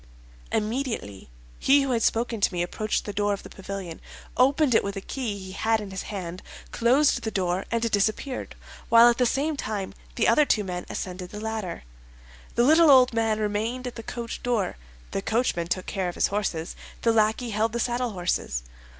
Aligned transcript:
Immediately, 0.51 1.29
he 1.59 1.83
who 1.83 1.91
had 1.91 2.01
spoken 2.01 2.41
to 2.41 2.51
me 2.51 2.63
approached 2.63 3.05
the 3.05 3.13
door 3.13 3.33
of 3.33 3.43
the 3.43 3.51
pavilion, 3.51 4.01
opened 4.35 4.73
it 4.73 4.83
with 4.83 4.95
a 4.95 4.99
key 4.99 5.37
he 5.37 5.51
had 5.51 5.79
in 5.79 5.91
his 5.91 6.01
hand, 6.09 6.41
closed 6.71 7.21
the 7.21 7.29
door 7.29 7.65
and 7.69 7.83
disappeared, 7.91 8.55
while 8.89 9.07
at 9.09 9.19
the 9.19 9.27
same 9.27 9.55
time 9.55 9.93
the 10.15 10.27
other 10.27 10.43
two 10.43 10.63
men 10.63 10.87
ascended 10.89 11.29
the 11.29 11.39
ladder. 11.39 11.83
The 12.55 12.63
little 12.63 12.89
old 12.89 13.13
man 13.13 13.39
remained 13.39 13.85
at 13.85 13.93
the 13.93 14.01
coach 14.01 14.41
door; 14.41 14.75
the 15.11 15.21
coachman 15.21 15.67
took 15.67 15.85
care 15.85 16.09
of 16.09 16.15
his 16.15 16.27
horses, 16.29 16.75
the 17.03 17.11
lackey 17.13 17.51
held 17.51 17.71
the 17.71 17.79
saddlehorses. 17.79 18.63